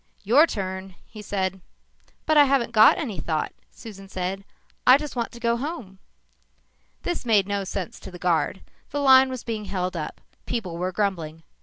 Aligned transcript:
"Your 0.23 0.47
turn," 0.47 0.95
he 1.05 1.21
said. 1.21 1.61
"But 2.25 2.35
I 2.35 2.45
haven't 2.45 2.71
got 2.71 2.97
any 2.97 3.19
thought," 3.19 3.53
Susan 3.69 4.09
said. 4.09 4.43
"I 4.87 4.97
just 4.97 5.15
want 5.15 5.31
to 5.33 5.39
go 5.39 5.57
home." 5.57 5.99
This 7.03 7.23
made 7.23 7.47
no 7.47 7.63
sense 7.63 7.99
to 7.99 8.09
the 8.09 8.17
guard. 8.17 8.61
The 8.89 8.99
line 8.99 9.29
was 9.29 9.43
being 9.43 9.65
held 9.65 9.95
up. 9.95 10.19
People 10.47 10.75
were 10.77 10.91
grumbling. 10.91 11.43